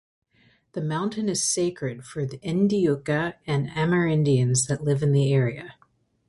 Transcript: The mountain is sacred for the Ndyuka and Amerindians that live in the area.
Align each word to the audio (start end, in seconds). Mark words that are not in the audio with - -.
The 0.71 0.81
mountain 0.81 1.29
is 1.29 1.43
sacred 1.43 2.05
for 2.07 2.25
the 2.25 2.39
Ndyuka 2.39 3.35
and 3.45 3.69
Amerindians 3.69 4.67
that 4.67 4.83
live 4.83 5.03
in 5.03 5.11
the 5.11 5.31
area. 5.31 5.75